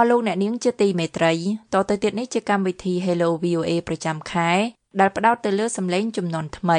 [0.00, 1.32] អស់លោកអ្នកនាងជាទីមេត្រី
[1.74, 4.50] តទៅទៀតនេះជាកម្មវិធី Hello VOA ប្រចាំខែ
[5.00, 6.78] ដែលផ្ដោតទៅលើសម្លេងចំនួនថ្មី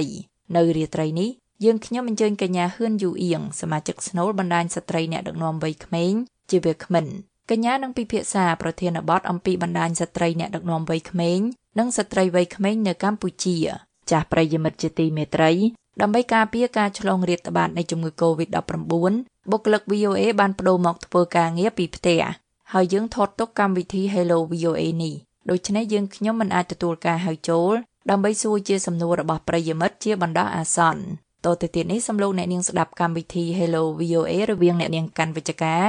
[0.56, 1.30] នៅរាត្រីនេះ
[1.64, 6.14] យើងខ្ញុំអញ្ជើញកញ្ញាហ៊ឿនយូអៀងសមាជិកស្នូលបណ្ដាញស្ត្រីអ្នកដឹកនាំវ័យក្មេង
[6.50, 7.06] ជាវាគ្មិន
[7.50, 11.40] កញ្ញានឹងពិភាក្សាប្រធានបទអំពីបណ្ដាញស្ត្រីអ្នកដឹកនាំវ័យក្មេង
[11.80, 13.58] និងស្ត្រីវ័យក្មេងនៅកម្ពុជា
[14.12, 15.52] ចាស់ប្រិយមិត្តជាទីមេត្រី
[16.02, 18.74] ដើម្បីការពារការឆ្លងរាតត្បាតនៃជំងឺ Covid-19
[19.52, 22.22] បុគ្គលិក VOA បានបដូរមកធ្វើការងារពីផ្ទះ
[22.76, 25.16] ហើយយើងថតទុកកម្មវិធី Hello VOA នេះ
[25.50, 27.74] ដូច្នេះយើងខ្ញុំមិនអាចទទួលការហៅចូល
[28.10, 31.02] ដើម្បីសួរជាសំណួររបស់ប្រិយមិត្តជាបណ្ដោះអាសន្ន
[31.46, 35.84] តទៅទៀតនេះសំលោកអ្នកនាងស្ដាប់កម្មវិធី Hello VOA រវាងអ្នកនាងកាន់វិជ្ជការ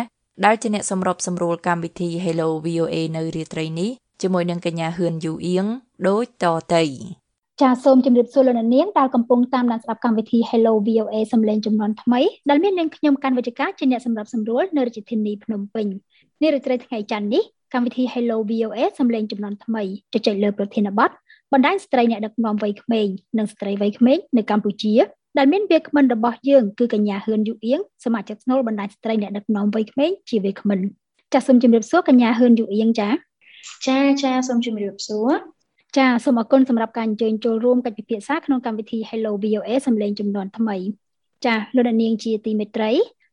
[0.45, 3.91] ដែលជាអ្នកសម្របសម្រួលកម្មវិធី Hello VOA នៅរាត្រីនេះ
[4.23, 5.67] ជាមួយនឹងកញ្ញាហ៊ឿនយូអៀង
[6.09, 6.85] ដូចតទៅ
[7.61, 15.87] ចាសសូមជម្រាបសួរលោកនាងដែលកំពុងតាមដានស្ដាប់កម្មវិធី Hello VOA សំឡេងចំនួនថ្មីដែលមាននាងខ្ញុំកាន់វិជ្ជការជាអ្នកសម្របសម្រួលនៅរាជធានីភ្នំពេញ
[16.43, 17.43] នារីត្រីថ្ងៃច័ន្ទនេះ
[17.75, 21.11] កម្មវិធី Hello VOA សំឡេងចំនួនថ្មីជជែកលើប្រធានបទ
[21.53, 23.07] បណ្ដាញស្ត្រីអ្នកដឹកនាំវ័យក្មេង
[23.39, 24.95] និងស្ត្រីវ័យក្មេងនៅកម្ពុជា
[25.39, 30.81] ដែលមានវាគ្មិនរបស់យើងគឺកញ្ញាហ៊ឿនយូអៀងសមាជិកស្នូលបណ្ដាញស្ត្រីអ្នកដឹកនាំវ័យក្មេងជាវាគ្មិន
[31.33, 33.09] ចាសសូមជម្រាបសួរកញ្ញាហ៊ឿនយូអៀងចា
[33.87, 35.31] ចាចាសូមជម្រាបសួរ
[35.97, 40.77] ចាសូមអរគុណសម្រាប់ការអញ្ជើញចូលរួមកិច្ចពិភាក្សាក្នុងកម្មវិធី Hello VOA សំឡេងចំនួនថ្មី
[41.47, 42.93] ចាលោកនាងជាទីមេត្រី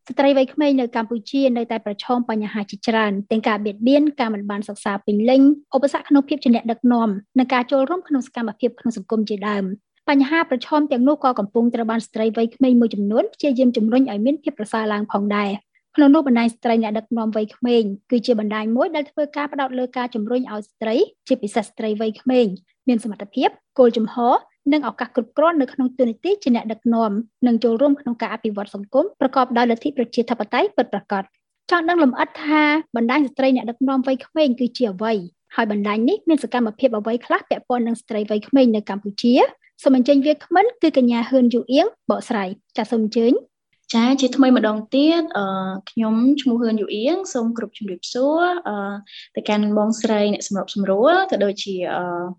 [0.10, 5.42] ស្ត្រីវ័យក្មេងនៅកម្ពុជានៅតែប្រឈមបញ្ហាជាច្រើនទាំងការបៀតបៀនការមិនបានសិក្សាពេញលេញ
[5.76, 9.64] ឧបសគ្គក្នុងភាពជាអ្នកដឹកនាំនិងការចូលរួមក្នុងសកម្មភាពក្នុងសង្គមជាដើម
[10.10, 15.50] បញ្ហាប្រឈមទាំងនោះក៏កំពុងត្រូវបានស្ត្រីវ័យក្មេងមួយចំនួនព្យាយាមជំរុញឲ្យមានភាពប្រសើរឡើងផងដែរ
[15.96, 20.96] ក្នុងនោះបណ្ដាញស្ត្រីអ្នកដឹកនាំវ័យក្មេងគឺជាបណ្ដាញមួយដែលធ្វើការផ្ដោតលើការជំរុញឲ្យស្ត្រី
[21.28, 22.46] ជាពិសេសស្ត្រីវ័យក្មេង
[22.88, 23.50] មានសមត្ថភាព
[23.80, 24.34] គោលជំហរ
[24.74, 27.12] និងឱកាសគ្រប់គ្រាន់នៅក្នុងទូនីតិជាអ្នកដឹកនាំ
[27.48, 31.24] និងចូលរួមក្នុងការអភិវឌ្ឍសង្គមប្រកបដោយលទ្ធិប្រជាធិបតេយ្យពិតប្រាកដ
[31.72, 32.62] ចង់ដឹងលម្អិតថា
[32.96, 35.14] បណ្ដាញស្ត្រីអ្នកដឹកនាំវ័យក្មេងគឺជាអ្វី
[35.56, 39.34] ហើយបណ្ដាញនេះមានសកម្មភាពអ្វីខ្លះពាក់ព័ន្ធនឹងស្ត្រីវ័យក្មេងនៅកម្ពុជា
[39.84, 43.34] សូមអញ្ជើញវាគ្មិនគឺកញ្ញាហ៊ឿនយូអៀងបកស្រាយចាសសូមអញ្ជើញ
[43.96, 45.46] ចាជាថ្មីម្ដងទៀតអឺ
[45.92, 48.76] ខ្ញុំឈ្មោះហ៊ឿនយូអៀងសូមគ្រប់ជម្រាបសួរអឺ
[49.36, 51.76] ទៅកាន់បងស្រីអ្នកសម្របសម្រួលក៏ដូចជា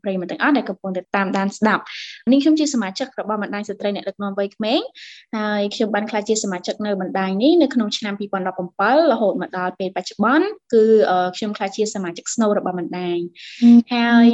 [0.02, 1.82] ប្រិយមិត្តទាំងអស់ដែលកំពុងតែតាមដានស្ដាប់
[2.32, 4.80] នេះខ្ញុំជាសមាជិករបស់បណ្ដាញស្ត្រីអ្នកដឹកនាំវ័យក្មេង
[5.36, 10.84] ហើយខ្ញុំបានក្លាយជាសមាជិកនៅបណ្ដាញនេះនៅក្នុងឆ្នាំ2017រហូតមកដល់ពេលបច្ចុប្បន្នគឺ
[11.36, 13.18] ខ្ញុំក្លាយជាសមាជិកស្នូលរបស់បណ្ដាញ
[13.94, 14.26] ហើយ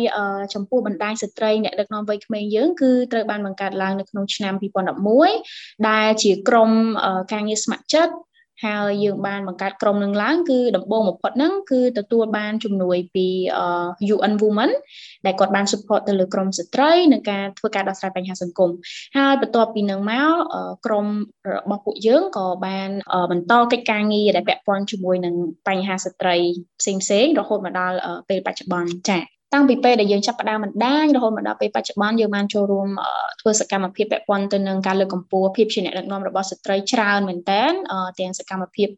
[0.55, 4.55] ចំពោះបណ្ដាញស្ត្រីអ្នកដឹកនាំវ័យក្មេងយើងគឺត្រូវបានបង្កើតឡើងនៅក្នុងឆ្នាំ
[5.21, 6.71] 2011ដែលជាក្រុម
[7.33, 8.15] ការងារស្ម័គ្រចិត្ត
[8.65, 13.27] ហើយយើងបានបង្កើតក្រុមនឹងឡើងគឺដំបូងបំផុតហ្នឹងគឺទទួលបានជំនួយពី
[14.15, 14.71] UN Women
[15.27, 18.71] ដែលគាត់បាន support ទៅលើក្រុមស្ត្រីក្នុងការធ្វើការដោះស្រាយបញ្ហាសង្គម
[19.17, 20.33] ហើយបន្ទាប់ពីនឹងមក
[20.87, 21.07] ក្រុម
[21.55, 22.89] របស់ពួកយើងក៏បាន
[23.31, 25.35] បន្តកិច្ចការងារដែលពាក់ព័ន្ធជាមួយនឹង
[25.69, 26.37] បញ្ហាស្ត្រី
[26.81, 27.97] ផ្សេងៗរហូតមកដល់
[28.29, 32.89] ពេលបច្ចុប្បន្នចា៎ តាំងពីពេលដែលយើងចាប់ផ្ដើមបណ្ដាញរហូតមកដល់ពេលបច្ចុប្បន្នយើងបានចូលរួម
[33.41, 37.63] ធ្វើសកម្មភាពពាក់ព័ន្ធទៅនឹងការលើកកម្ពស់ភាពជាអ្នកដឹកនាំរបស់ស្ត្រីច្រើនមែនតើ
[38.21, 38.89] ទាំងសកម្មភាព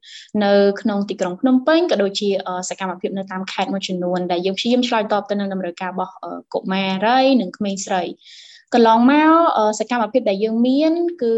[0.45, 2.29] នៅក្នុងទីក្រុងភ្នំពេញក៏ដូចជា
[2.71, 6.13] សកម្មភាពនៅតាមខេត្តមួយចំនួនដែលយើងព្យាយាមឆ្លើយតបទៅនឹងតម្រូវការរបស់
[6.55, 8.03] កុមារីនិងក្មេងស្រី
[8.75, 9.31] កន្លងមក
[9.79, 10.93] សកម្មភាពដែលយើងមាន
[11.23, 11.35] គឺ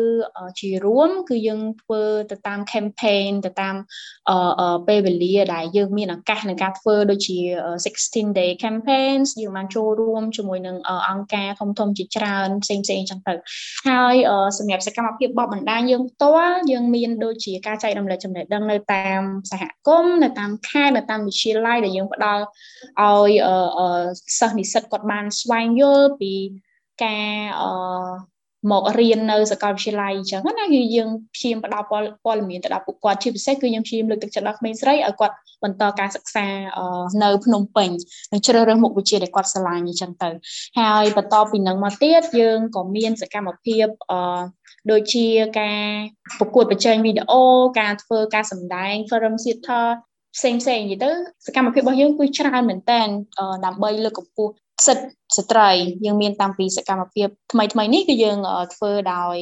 [0.61, 3.75] ជារួម គឺយើងធ្វើទៅតាម campaign ទៅតាម
[4.89, 7.39] ពេលវេលាដែលយើងមានឱកាសในការធ្វើដូចជា
[7.87, 10.77] 16 day campaigns យើងបានចូលរួមជាមួយនឹង
[11.09, 13.35] អង្គការធំធំជាច្រើនផ្សេងផ្សេងចឹងទៅ
[13.89, 14.15] ហើយ
[14.59, 19.21] សម្រាប់សកម្មភាពបបបណ្ដាញយើងផ្ទាល់យើងមានដូចជាការចែករំលែកចំណេះដឹងនៅតាម
[19.51, 22.43] សហគមន៍នៅតាមខេត្តនៅតាមវិទ្យាល័យដែលយើងផ្ដល់
[23.03, 23.33] ឲ្យ
[24.39, 26.35] សិស្សនិស្សិតគាត់បានស្វែងយល់ពី
[27.05, 27.25] ការ
[27.61, 28.41] អឺ
[28.71, 36.47] មករៀននៅសាកលវិទ្យាល័យអញ្ចឹងណាគឺយើងព្យាយាមផ្ដល់ព័ត៌មានទៅដល់ពួកគាត់ជាពិសេសគឺយើងព្យាយាមលើកទឹកចិត្តដល់ក្មេងស្រីឲ្យគាត់បន្តការសិក្សា
[37.23, 37.91] នៅភ្នំពេញ
[38.33, 40.31] និងជ្រើសរើសមុខវិជ្ជាដែលគាត់ស្រឡាញ់អញ្ចឹងទៅ
[40.79, 44.41] ហើយបន្តពីនឹងមកទៀតយើងក៏មានសកម្មភាពអឺ
[44.91, 45.27] ដូចជា
[45.61, 45.83] ការ
[46.39, 47.43] ប្រកួតប្រជែងវីដេអូ
[47.81, 49.85] ការធ្វើការសម្ដែង film theater
[50.37, 51.11] ផ្សេងផ្សេងនិយាយទៅ
[51.47, 53.01] សកម្មភាពរបស់យើងគឺច្រើនមែនតើ
[53.65, 54.53] ដើម្បីលើកកម្ពស់
[54.87, 55.07] សិទ្ធិ
[55.37, 55.71] ស្ត្រី
[56.05, 58.39] យើងមានតាំងពីសកម្មភាពថ្មីថ្មីនេះគឺយើង
[58.75, 59.37] ធ្វើដោយ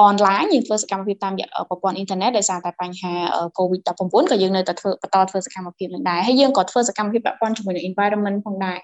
[0.00, 3.12] អនឡាញយើងធ្វើសកម្មភាពតាមរយៈប្រព័ន្ធអ៊ីនធឺណិតដោយសារតែបញ្ហា
[3.58, 3.90] COVID-19
[4.30, 8.78] ក៏យើងនៅតែធ្វើបន្តធ្វើសកម្មភាពនឹងដែរហើយយើងក៏ធ្វើសកម្មភាពពាក់ព័ន្ធជាមួយនឹង environment ផងដែរ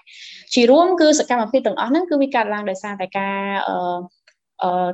[0.53, 3.37] ជារួមគឺសកម្មភាពទាំងអស់ហ្នឹងគឺវាកើតឡើងដោយសារតែការ
[4.63, 4.89] អឺ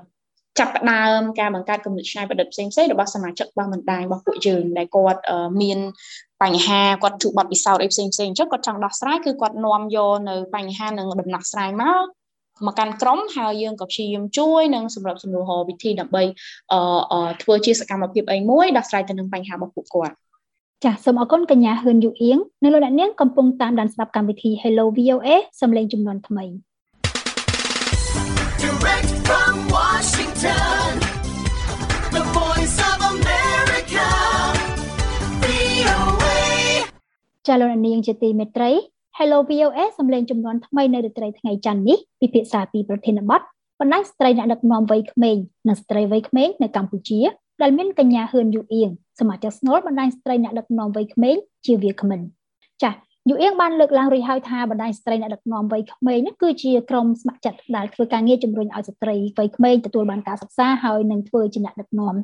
[0.59, 5.21] ចាប់ផ្ដើមការបង្កើតគំនិតច្នៃប្រឌិតផ្សេងៗរបស់សមាជិករបស់បណ្ដាញរបស់ពួកយើងដែលគាត់
[5.61, 5.79] មាន
[6.43, 12.05] បញ្ហាគាត់ជួបបទពិសោធន៍អីផ្សេងផ្សេងអញ្ចឹងគាត់ចង់ដោះស្រាយគឺគាត់នាំយកនៅបញ្ហានឹងដំណោះស្រាយមក
[12.65, 16.23] មកកាន់ក្រុមហើយយើងក៏ព្យាយាមជួយនិងសម្រាប់សំណួរវិធីដើម្បី
[16.71, 20.15] អឺធ្វើជាសកម្មភាពអីមួយដោះស្រាយទៅនឹងបញ្ហារបស់ពួកគាត់
[20.83, 25.29] ចាសសូមអរគុណកញ្ញាហ៊ឿនយូអៀងនិងលោកអ្នកនាងកំពុងតាមដានស្ដាប់កម្មវិធី Hello VOA
[25.61, 26.45] សំឡេងចំនួនថ្មី
[28.63, 31.10] Direct from Washington
[37.47, 38.71] ចាលោកអ្នកនាងជាទីមេត្រី
[39.17, 43.41] Hello VOA សំឡេងចំនួនថ្មីនៅរាត្រីថ្ងៃច័ន្ទនេះពិភាក្សាពីប្រធានបទ
[43.79, 47.19] បណ្ដាញស្ត្រីអ្នកដឹកនាំវ័យក្មេងនិងស្ត្រីវ័យក្មេងនៅកម្ពុជា
[47.61, 48.89] ដែលមានកញ្ញាហ៊ឿនយូអៀង
[49.19, 51.35] សមាជិកស្នូលបណ្ដាញស្ត្រីអ្នកដឹកនាំវ័យក្មេង
[51.65, 52.19] ជាវាគ្មិន
[52.81, 52.93] ចា៎
[53.29, 62.15] យូអៀងបានលើកឡើងរួចហើយថាបណ្ដាញស្ត្រីអ្នកដឹកនាំវ័យក្មេងនេះគឺជាក្រុមស្ម័គ្រចិត្តដែលធ្វើការងារជំរុញឲ្យស្ត្រីវ័យក្មេងទទួលបានការសិក្សាហើយនឹងធ្វើជាអ្នកដឹកនាំ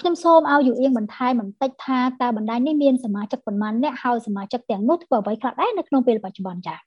[0.00, 6.78] ខ្ញុំសូមឲ្យយូអៀងបន្ថែមបន្តិចថាតើបណ្ដាញនេះមានសមាជិកប៉ុន្មានអ្នកហើយសមាជិកទាំងនោះធ្វើអ្វីខ្លះដែរនៅក្នុងពេលបច្ចុប្បន្នចា៎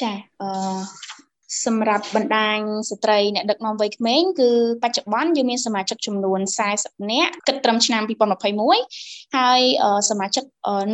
[0.00, 0.48] ចាអឺ
[1.64, 2.58] សម្រាប់បណ្ដាញ
[2.90, 4.50] ស្ត្រីអ្នកដឹកនាំវ័យក្មេងគឺ
[4.82, 6.40] បច្ចុប្បន្នយើងមានសមាជិកចំនួន
[6.74, 8.02] 40នាក់គិតត្រឹមឆ្នាំ
[8.68, 9.60] 2021ហើយ
[10.10, 10.44] សមាជិក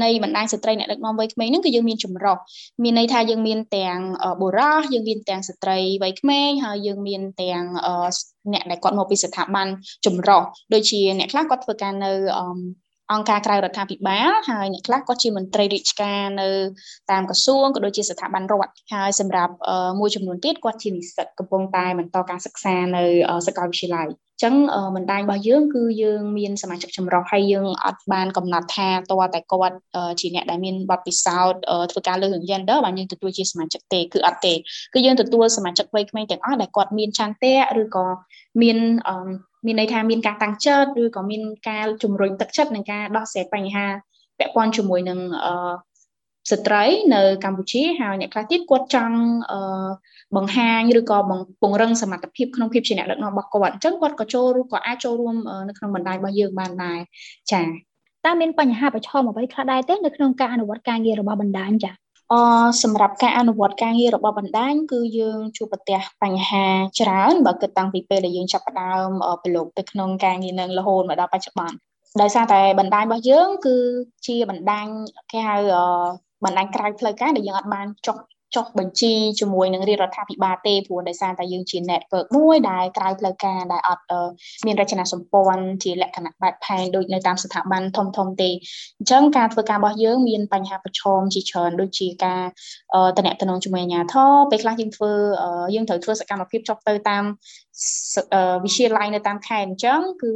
[0.02, 2.36] នៃបណ្ដាញស្ត្រីអ្នកដឹកនាំវ័យក្មេងហ្នឹងគឺយើងមានចម្រុះ
[2.82, 3.98] មានន័យថាយើងមានទាំង
[4.40, 7.62] បុរសយើងមានទាំងស្ត្រីវ័យក្មេងហើយយើងមានទាំង
[8.52, 9.66] អ្នកដែលគាត់មកពីស្ថាប័ន
[10.06, 10.42] ចម្រុះ
[10.72, 12.12] ដូចជាអ្នកខ្លះគាត់ធ្វើការនៅ
[13.12, 16.48] អង្គការក្រៅរដ្ឋាភិបាលហើយអ្នកខ្លះក៏ជាមន្ត្រីរាជការនៅ
[17.10, 19.54] តាមក្រសួងក៏ដូចជាស្ថាប័នរដ្ឋហើយសម្រាប់
[20.00, 23.04] មួយចំនួនទៀតគាត់ជានិស្សិតកំពុងតែបន្តការសិក្សានៅ
[23.46, 24.08] សាកលវិទ្យាល័យ
[24.42, 24.54] ចឹង
[24.96, 29.76] បណ្ដាញរបស់យើងគឺយើងមានសមាជិកចម្រុះហើយយើងអត់បានកំណត់ថាតើតែគាត់
[30.20, 31.60] ជាអ្នកដែលមានបទពិសោធន៍
[31.90, 34.54] ធ្វើការលើរឿង gender បានយើងទទួលជាសមាជិកទេគឺអត់ទេ
[34.94, 38.06] គឺយើងទទួលសមាជិកវ័យក្មេងទាំងអស់ដែលគាត់មានឆន្ទៈឬក៏
[38.62, 38.78] មាន
[39.66, 43.86] មានន័យថាមានការតាំងចិត្តឬក៏មានការជំរុញទឹកចិត្តនឹងការដោះស្រាយបញ្ហា
[44.38, 45.54] ពាក់ព័ន្ធជាមួយនឹងអឺ
[46.50, 46.84] ស្ត្រី
[47.14, 49.16] នៅកម្ពុជាហើយអ្នកខ្លះទៀតគាត់ចង់
[49.52, 49.88] អឺ
[50.36, 51.18] បង្ហាញឬក៏
[51.62, 55.34] ពង្រឹងសមត្ថភាពក្នុងភាពជាអ្នកដឹកនាំរបស់គាត់អញ្ចឹងគាត់ក៏ចូលឬក៏អាចចូលរួម
[55.68, 56.98] នៅក្នុងបណ្ដាញរបស់យើងបានដែរ
[57.52, 57.66] ចា៎
[58.24, 62.34] តើមានបញ្ហាប្រឈមអ្វីខ្លះដែរទេនៅក្នុងការអនុវត្តការងាររបស់បណ្ដាញចា៎ អ
[62.82, 66.66] សម្រាប់ការអនុវត្តការងាររបស់បណ្ដាញគឺយើងជួបប្រទះបញ្ហា
[67.00, 69.08] ច្រើនបើគិតតាំងពីពេលដែលយើងចាប់ផ្ដើម
[69.42, 71.76] ប្រឡូកទៅក្នុងការងារនឹងរហូតមកដល់បច្ចុប្បន្ន
[72.20, 73.76] ដោយសារតែបណ្ដាញរបស់យើងគឺ
[74.26, 74.86] ជាបណ្ដាញ
[75.32, 75.56] គេហៅ
[76.44, 78.16] បណ្ដាញក្រៅផ្លូវការដែលយើងអត់បានចុះ
[78.56, 84.04] ចុះបញ្ជីជាមួយនឹងរាជរដ្ឋាភិបាលទេព្រោះដោយសារតែយើងជា network មួយដែលក្រៅផ្លូវការដែលអត់
[84.66, 88.50] មានរចនាសម្ព័ន្ធជាលក្ខណៈបែបផែនដូចនៅតាមស្ថាប័នធំធំទេ
[88.98, 92.42] អញ្ចឹងការធ្វើការរបស់យើងមានបញ្ហាប្រឈមជាច្រើនដូចជាការ
[93.16, 95.12] តំណែងជាមួយអាជ្ញាធរពេលខ្លះយើងធ្វើ
[95.74, 97.24] យើងត្រូវធ្វើសកម្មភាពចុះទៅតាម
[98.64, 100.32] វិទ្យាល័យនៅតាមខេត្តអញ្ចឹងគឺ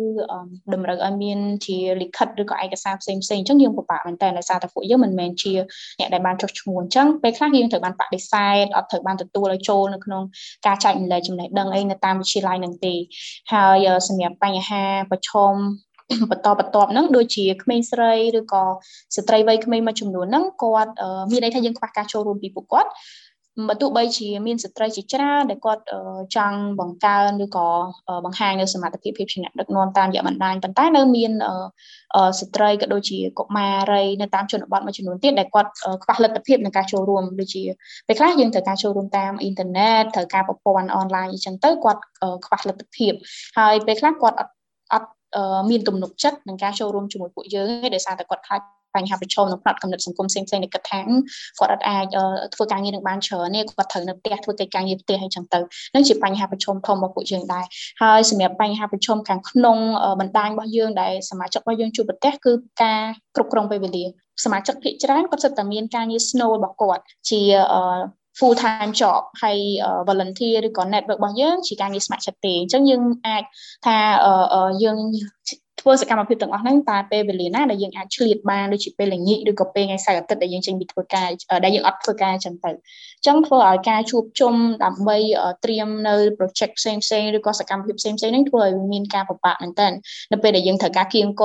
[0.74, 5.52] តម្រូវឲ្យមានជាលិខិតឬក៏ឯកសារផ្សេងផ្សេងអញ្ចឹងយើងពិបាកមែនតើដោយសារតែពួកយើងមិនមែនជា
[6.00, 10.22] អ្នកដែលបានចុះឈ្មោះអញ្ចឹងពេលខ្លះយើងត្រូវបានបដិសេធអត់ត្រូវបានទទួលឲ្យចូលនៅក្នុង
[10.66, 12.94] ការចែករំលែកចំណេះដឹងអីនៅតាមវិទ្យាល័យនឹងទេ
[13.52, 15.54] ហើយសម្រាប់បញ្ហាប្រឈម
[16.30, 18.64] បន្តបន្ទាប់ហ្នឹងដូចជាក្មេងស្រីឬក៏
[19.16, 20.92] ស្ត្រីវ័យក្មេងមួយចំនួនហ្នឹងគាត់
[21.30, 22.90] មានន័យថាយើងខ្វះការចូលរួមពីពួកគាត់
[23.66, 25.82] បើទោះបីជាមានស្ត្រីជាច្រើនដែលគាត់
[26.36, 27.68] ចង់បង្កើនឬក៏
[28.24, 31.32] បង្ហាញនៅសមត្ថភាពភាពជាអ្នកដឹកនាំតាមរយៈបណ្ដាញប៉ុន្តែនៅមាន
[32.40, 35.70] ស្ត្រីក៏ដូចជាកុមារីនៅតាមជនបទមួយចំនួនទៀតដែលគាត់
[36.02, 37.62] ខ្វះលទ្ធភាពក្នុងការចូលរួមដូចជា
[38.06, 42.02] ពេលខ្លះយើងត្រូវការចូលរួមតាមអ៊ីនធឺណិតត្រូវការប្រព័ន្ធអនឡាញអញ្ចឹងទៅគាត់
[42.44, 43.12] ខ្វះលទ្ធភាព
[43.58, 44.52] ហើយពេលខ្លះគាត់អត់
[44.92, 45.08] អត់
[45.70, 48.60] មានទំនុកចិត្តនឹងការចូលរួមជាមួយពួកយើងទេដោយសារតែគាត់ខ្លាច
[48.98, 51.00] បញ្ហាប្រឈមនៅផ្នែកកំណត់សង្គមផ្សេងផ្សេងដែលគិតថា
[51.58, 52.06] គាត់អត់អាច
[52.54, 55.60] ធ្វើការងារនឹងបានច្រើនទេគាត់ត្រូវនៅផ្ទះធ្វើកិច្ចការងារផ្ទះអីចឹងទៅ
[55.94, 57.64] នឹងជាបញ្ហាប្រឈមធំរបស់ពួកយើងដែរ
[58.02, 59.78] ហើយសម្រាប់បញ្ហាប្រឈមខាងក្នុង
[60.20, 62.52] បណ្ដាញរបស់យើងដែលសមាជិករបស់យើងជួបប្រទះគឺ
[62.82, 63.02] ការ
[63.36, 64.04] គ្រប់គ្រងពេលវេលា
[64.44, 67.40] សមាជិកភាគច្រើនគាត់សិតតែមានការងារ snow របស់គាត់ជា
[68.38, 69.58] full time job ហើយ
[70.08, 73.44] volunteer ឬក៏ network របស់យើងជាការងារស្ម័គ្រចិត្តទេអញ្ចឹងយើងអាច
[73.86, 73.96] ថា
[74.82, 74.98] យើង
[75.80, 81.28] ធ្វើសកម្មភាពទាំងអស់ហ្នឹងតើពេលវេលាណាដែលយើងអាចឆ្លៀតបានដូចជាពេលល្ងាចឬក៏ពេលថ្ងៃសៅរ៍អាទិត្យដែលយើងចេញពីធ្វើការ
[81.64, 84.54] ដែលយើងអត់ធ្វើការចឹងទៅអញ្ចឹងធ្វើឲ្យការជួបជុំ
[84.84, 85.18] ដើម្បី
[85.64, 89.88] ត្រៀមនៅ project ផ្សេងផ្សេងឬក៏សកម្មភាពផ្សេងផ្សេងហ្នឹងធ្វើឲ្យមានការពិបាកមែនតើ
[90.32, 91.44] នៅពេលដែលយើងត្រូវការគៀងក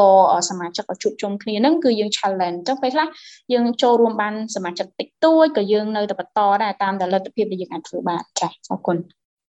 [0.49, 3.07] សមាជិកឲ្យជួបជុំគ្នាហ្នឹងគឺយើង challenge អញ្ចឹងពេលខ្លះ
[3.53, 8.97] យើងចូលរួមបានសមាជិកតិចតួចក៏យើងនៅតែបន្តដែរតាមតែលទ្ធភាពដែលយើងអាចធ្វើបានចា៎អរគុណ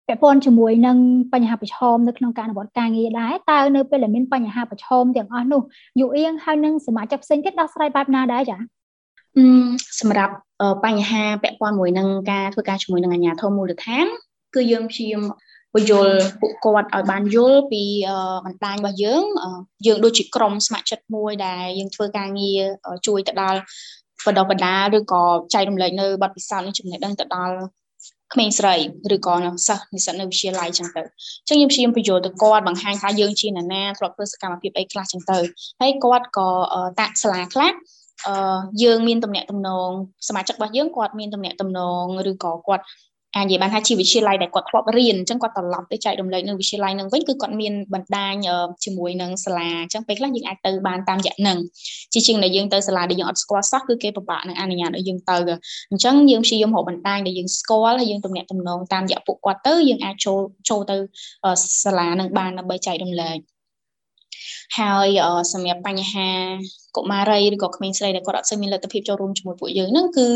[0.10, 0.98] ពាក់ព័ន្ធជាមួយនឹង
[1.34, 5.62] បញ្ហាប្រឈមនៅក្នុងការអនុវត្តការងារដែរតើនៅពេលដែលមានបញ្ហាប្រឈមទាំងអស់នោះ
[6.00, 8.60] យូអៀងហើយនឹងសមាជិកផ្សេងទៀតដោះស្រាយបែបណាដែរចា៎
[10.00, 10.34] សម្រាប់
[10.86, 14.06] បញ្ហាពាក់ព័ន្ធមួយនឹងការធ្វើការជាមួយនឹងអាជ្ញាធរមូលដ្ឋាន
[14.56, 15.24] គឺយើងព្យាយាម
[15.74, 17.84] ពយល់ពួកគាត់ឲ្យបានយល់ពី
[18.46, 19.24] បណ្ដាញរបស់យើង
[19.88, 22.62] យើងដូចជាក្រុមស្ម័គ្រចិត្តមួយដែលយើងធ្វើការងារ
[23.08, 23.60] ជួយទៅដល់
[24.25, 25.24] បណ្ដុះបណ្ដាលឬក៏
[25.54, 27.56] ចែករំលែកនៅបទពិសោធន៍និងចំណេះដឹងទៅដល់
[28.34, 28.76] ក្មេងស្រី
[29.16, 29.34] ឬក៏
[29.68, 35.40] សិស្សនិស្សិតនៅវិទ្យាល័យចឹងទៅអញ្ចឹងខ្ញុំព្យាយាមបញ្យល់ទៅគាត់បង្ហាញថាយើងជានរណាធ្លាប់ធ្វើសកម្មភាពអីខ្លះចឹងទៅ
[35.82, 36.50] ហើយគាត់ក៏
[37.00, 37.72] តាក់សាលាខ្លះ
[38.28, 39.90] អឺយើងមានតំណែងតំណង
[40.28, 42.84] សមាជិករបស់យើងគាត់មានតំណែងតំណងឬក៏គាត់
[43.36, 48.34] អាចនិយាយបានថាជាវិទ្យាល័យដែលគាត់ធ្លាប់រៀនអញ្ចឹងគាត់ត្រឡប់ទៅចែករំលែកនៅវិទ្យាល័យនឹងវិញគឺគាត់មានបណ្ដាញ
[48.84, 51.58] ជាមួយនឹងសាលាអញ្ចឹងពេលខ្លះយើងអាចទៅបានតាមរយៈនឹង
[52.14, 55.38] ជាជាងដែលយើងទៅសាលាដែលយើងអត់ស្គាល់សោះគឺគេពិបាកនឹងអនុញ្ញាតឲ្យយើងទៅ
[55.92, 60.96] អញ្ចឹងយើងព្យាយាមរកបណ្ដាញដែលយើងស្គាល់ហើយយើងទំនាក់ទំនងតាមរយៈពួកគាត់ទៅយើងអាចចូលចូលទៅ
[61.84, 63.38] សាលានឹងបានដើម្បីចែករំលែក
[64.78, 65.08] ហើយ
[65.54, 66.30] សម្រាប់បញ្ហា
[66.96, 70.28] កុមារីឬក៏ក្មេងស្រីដែលគាត់អត់សូវមានលទ្ធភាពចូលរួមជាមួយពួកយើងហ្នឹងគឺ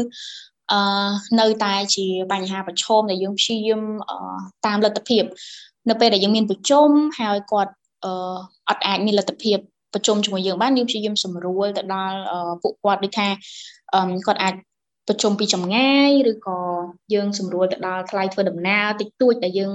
[0.74, 0.82] អឺ
[1.40, 3.82] នៅតែជាបញ្ហាប្រឈមដែលយើងព្យាយាម
[4.66, 5.24] តាមលទ្ធភាព
[5.90, 6.90] នៅពេលដែលយើងមានប្រជុំ
[7.20, 7.74] ហើយគាត់
[8.06, 8.36] អឺ
[8.70, 9.58] អត់អាចមានលទ្ធភាព
[9.94, 12.18] ប្រជុំជាមួយយើងបានយើងព្យាយាមសម្រួលទៅដល់
[12.64, 13.28] ពួកគាត់ដូចថា
[14.28, 14.54] គាត់អាច
[15.08, 16.60] ប្រជុំពីចម្ងាយឬក៏
[17.14, 19.74] យើងសម្រួលទៅដល់ថ្លៃធ្វើដំណើរតិចតួចដែលយើង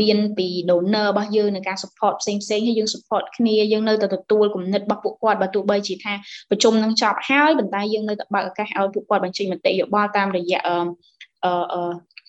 [0.00, 6.14] មានពី donor របស់យើងในការ support ផ្សេងផ្សេងហើយយើង support គ្នាយើងនៅតែទទួលគំនិតរបស់ពួកគាត់បើទោះបីជាថា
[6.50, 10.74] ប្រជុំនឹងចប់ហើយប៉ុន្តែយើងនៅតែបើកឱកាសឲ្យពួកគាត់បញ្ចេញមតិយោបល់តាមរយៈអឺ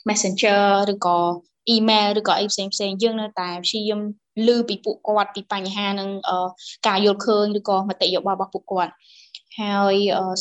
[0.09, 0.63] Messenger
[0.93, 1.17] ឬក៏
[1.75, 4.01] email ឬក៏អីផ្សេងផ្សេងយើងនៅតែព្យាយាម
[4.47, 6.09] ឮពីពួកគាត់ពីបញ្ហានឹង
[6.87, 8.91] ការយល់ឃើញឬក៏មតិយោបល់របស់ពួកគាត់
[9.59, 9.95] ហើយ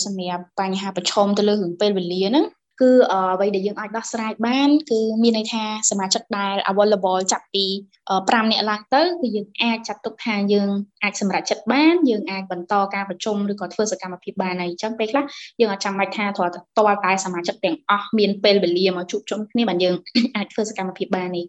[0.04, 2.44] សម្រាប់បញ្ហាប្រឈមទៅលើរឿងពេលវេលាហ្នឹង
[2.80, 7.64] គឺអ្វីដែលយើងអាចដោះស្រាយបានគឺមានន័យថាសមាជិកដែល available ចាប់ពី
[8.08, 10.70] 5នាក់ឡើងទៅគឺយើងអាចចាត់ទុកថាយើង
[11.02, 15.24] អាចសម្រេចចិត្តបានយើងអាចបន្តការប្រជុំឬក៏ធ្វើសកម្មភាពបានហើយអញ្ចឹងពេលខ្លះ
[15.60, 19.94] យើងអាចចាំបាច់ថាត្រូវតែតល់តែសមាជិកទាំងអស់មានពេលវេលាមកជួបជុំគ្នាបានយើង
[20.36, 21.44] អាចធ្វើសកម្មភាពបាននេះ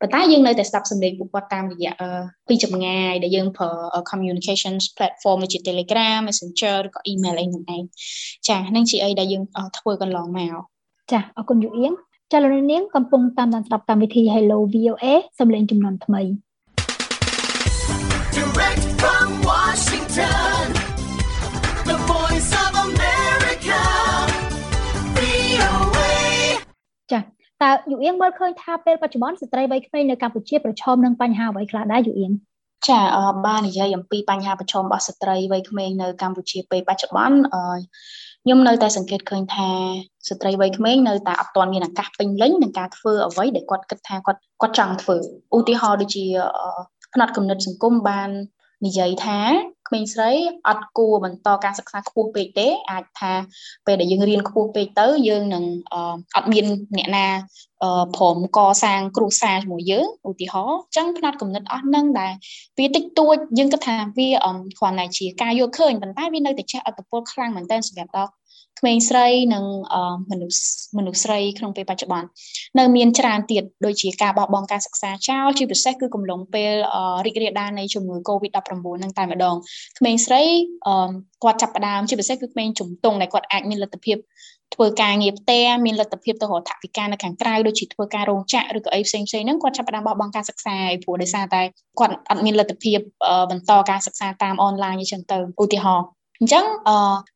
[0.00, 1.92] ប៉ុន្តែយើងនៅតែស្ដាប់សម្លេងពួកគាត់តាមរយៈ
[2.48, 3.70] ពីចម្ងាយដែលយើងប្រើ
[4.10, 7.82] communication platform ដូចជា Telegram Messenger ឬក៏ email អីហ្នឹងឯង
[8.48, 9.42] ចាហ្នឹងជាអីដែលយើង
[9.78, 10.73] ធ្វើកន្លងមក
[11.12, 11.92] ចាអរគុណយូអៀង
[12.32, 15.04] ចាលោកនាងកំពុងតាមដានស្ដាប់កម្មវិធី Hello VOA
[15.38, 16.22] សំឡេងចំនួនថ្មី
[18.36, 20.62] Direct from Washington
[21.88, 23.82] The Voice of America
[25.16, 26.12] VOA
[27.12, 27.20] ចា
[27.62, 32.32] តើយូអៀងមើលឃើញថាពេលបច្ចុប្បន្នស្ត្រីវ័យក្មេងនៅកម្ពុជាប្រឈមនឹងបញ្ហាអ្វីខ្លះដែរយូអៀង
[32.88, 33.00] ចា
[33.46, 37.38] បាននិយាយអំពីបញ្ហាប្រឈមរបស់ស្ត្រីវ័យក្មេងនៅកម្ពុជាពេលបច្ចុប្បន្ន
[38.46, 39.68] ខ្ញុំនៅតែសង្កេតឃើញថា
[40.28, 45.16] ស្ត្រីវ័យក្មេងនៅតែអត់ទាន់មានឱកាសពេញលេញនឹងការធ្វើអ្វីដែលគាត់គិតថាគាត់គាត់ចង់ធ្វើ
[45.56, 46.24] ឧទាហរណ៍ដូចជា
[47.14, 48.30] ផ្នែកគំនិតសង្គមបាន
[48.86, 49.38] និយាយថា
[49.88, 50.30] ក្មេងស្រី
[50.68, 53.32] អត់គួរបន្តការសិក្សាខ្ពស់ពេកទេអាចថា
[53.86, 55.64] ពេលដែលយើងរៀនខ្ពស់ពេកទៅយើងនឹង
[56.36, 56.64] អត់មាន
[56.96, 57.26] អ្នកណា
[58.16, 62.32] ព្រមកសាងគ្រួសារជាមួយយើងឧទាហរណ៍អញ្ចឹងផ្នែកគំនិតអស់នឹងដែល
[62.78, 64.28] វាតិចតួចយើងគិតថាវា
[64.78, 68.30] គ្រាន់តែជាការយល់ឃើញប៉ុន្តែវានៅតែចេះអត្តពលខ្លាំងមែនទែនសម្រាប់ដល់
[68.84, 69.64] ក្មេងស្រីនិង
[70.30, 70.60] មនុស្ស
[70.98, 72.28] មនុស្សស្រីក្នុងពេលបច្ចុប្បន្ន
[72.78, 76.72] នៅមានច្រើនទៀតដូចជាការបោះបង់ការសិក្សាចោលជាពិសេសគឺកំឡុងពេល
[77.26, 78.72] រីករាលដាលនៃជំងឺ Covid-19
[79.02, 79.56] នឹងតែម្ដង
[79.98, 80.42] ក្មេងស្រី
[81.42, 84.16] គាត់ចាប់ផ្ដើមជាពិសេសគឺក្មេងជំទង់ដែលគាត់អាចមានលទ្ធភាព
[84.74, 91.62] ធ្វើការងារផ្ទះមានលទ្ធភាពទៅរកថវិកានៅខាងក្រៅដូចជាធ្វើការរោងចក្រឬក៏អីផ្សេងផ្សេងហ្នឹងគាត់ចាប់ផ្ដើមបោះបង់ការសិក្សាឯព្រោះដោយសារតែ
[91.98, 92.98] គាត់អត់មានលទ្ធភាព
[93.50, 96.06] បន្តការសិក្សាតាមអនឡាញអញ្ចឹងទៅឧទាហរណ៍
[96.40, 96.64] អញ្ចឹង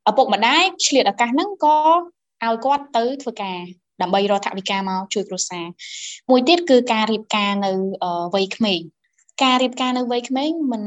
[0.09, 1.77] ឪពុកម្ដាយឆ្លៀតឱកាសហ្នឹងក៏
[2.45, 3.59] ឲ្យគាត់ទៅធ្វើការ
[4.03, 5.67] ដើម្បីរកថវិកាមកជួយគ្រួសារ
[6.31, 7.71] មួយទៀតគឺការរៀបការនៅ
[8.35, 8.81] វ័យក្មេង
[9.43, 10.83] ការរៀបការនៅវ័យក្មេងមិន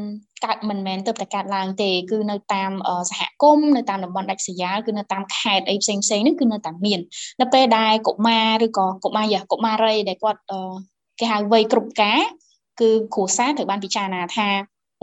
[0.46, 2.72] កើតមិនមែនទៅតែកើតឡើងទេគឺនៅតាម
[3.10, 7.00] សហគមន៍នៅតាមតំបន់ដាច់ស្រយាលគឺនៅតាមខេត្តអីផ្សេងផ្សេងហ្នឹងគឺនៅតែមាន
[7.42, 10.42] នៅពេលដែលកុមារឬក៏កុមារយ៉ាកុមារីដែលគាត់
[11.20, 12.20] គេហៅវ័យគ្រប់ការ
[12.80, 14.50] គឺគ្រួសារត្រូវបានពិចារណាថា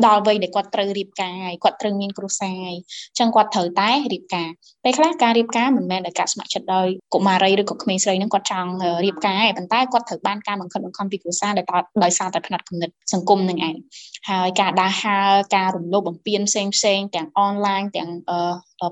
[0.07, 4.49] ដល់វ័យដែលគាត់ត្រូវរៀបការហើយគាត់ត្រូវមានគ្រួសារហើយអញ្ចឹងគាត់ត្រូវតែរៀបការ
[4.85, 8.71] ពេលខ្លះការរៀបការមិនមែនដោយការស្ម័គ្រចិត្តដោយកុមារីឬក៏ក្មេងស្រីហ្នឹងគាត់ចង់
[9.05, 11.67] រៀបការទេប៉ុន្តែគាត់ត្រូវបានការបង្ខិតបង្ខំពីគ្រួសារដោយ
[12.05, 13.77] ដោយសារតែផ្នែកគំនិតសង្គមនឹងឯង
[14.29, 18.11] ហើយការដាស់ហើរការរំលោភបំពានផ្សេងផ្សេងទាំងអនឡាញទាំង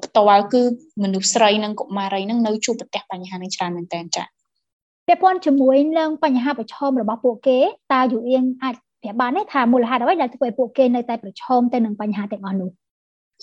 [0.05, 0.63] ផ្ទាល់គឺ
[1.03, 4.27] មនុស្សស្រីនិងកុមារីហ្នឹងនៅជួបប្រទះបញ្ហានេះច្រើនមែនតើចា៎
[5.09, 7.59] ពាក់ព័ន្ធជាមួយនឹងបញ្ហាប្រឈមរបស់ពួកគេ
[7.93, 12.71] តើយូអៀងអាច ប្រាប់បានទេថាមូលហេតុអ្វីដែលធ្វើឲ្យពួកគេនៅតែប្រឈមទៅនឹងបញ្ហាទាំងអស់នោះ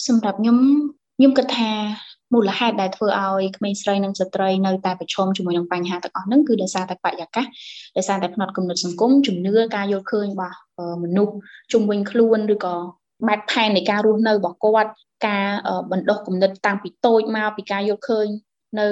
[0.07, 0.57] សម្រាប់ខ្ញុំ
[1.17, 1.71] ខ្ញុំគិតថា
[2.33, 7.45] មូលហេតុដែលធ្វើឲ្យក្មេងស្រីនិងស្ត្រីនៅតែប្រឈមជាមួយនឹងបញ្ហាទាំងអស់ហ្នឹងគឺដោយសារតែបរិយាកាស
[7.97, 10.57] ដោយសារតែផ្នត់គំនិតសង្គមជំនឿការយល់ឃើញរបស់
[11.03, 11.35] មនុស្ស
[11.71, 12.75] ជុំវិញខ្លួនឬក៏
[13.27, 14.91] បែបផែននៃការរស់នៅរបស់គាត់
[15.27, 15.45] ការ
[15.91, 18.27] បណ្ដុះគំនិតតាំងពីតូចមកពីការយល់ឃើញ
[18.79, 18.87] នៅ